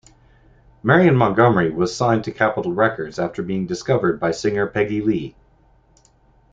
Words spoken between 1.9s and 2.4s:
signed to